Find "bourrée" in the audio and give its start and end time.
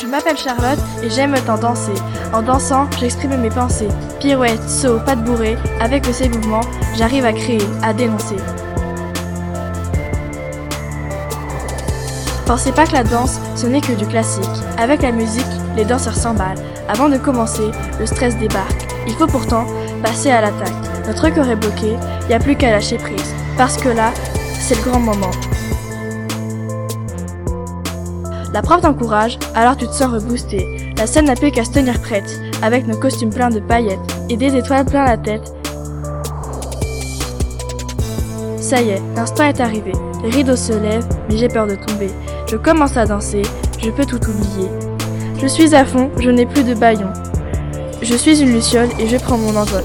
5.22-5.58